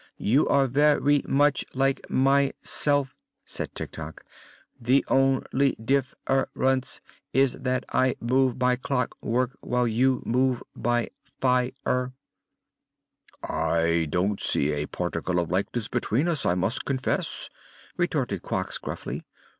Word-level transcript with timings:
You 0.17 0.47
are 0.47 0.65
ver 0.65 0.99
y 0.99 1.21
much 1.27 1.63
like 1.75 2.09
my 2.09 2.53
self," 2.63 3.13
said 3.45 3.75
Tik 3.75 3.91
Tok. 3.91 4.25
"The 4.81 5.05
on 5.07 5.43
ly 5.53 5.73
dif 5.79 6.15
fer 6.25 6.47
ence 6.59 7.01
is 7.33 7.53
that 7.53 7.85
I 7.89 8.15
move 8.19 8.57
by 8.57 8.77
clock 8.77 9.13
work, 9.21 9.55
while 9.61 9.87
you 9.87 10.23
move 10.25 10.63
by 10.75 11.09
fire." 11.39 12.13
"I 13.43 14.07
don't 14.09 14.41
see 14.41 14.71
a 14.71 14.87
particle 14.87 15.37
of 15.39 15.51
likeness 15.51 15.87
between 15.87 16.27
us, 16.27 16.47
I 16.47 16.55
must 16.55 16.83
confess," 16.83 17.51
retorted 17.95 18.41
Quox, 18.41 18.81
gruffly. 18.81 19.21